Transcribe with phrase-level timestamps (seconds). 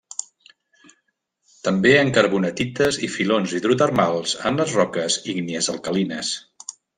[1.67, 6.35] També en carbonatites i filons hidrotermals en les roques ígnies alcalines.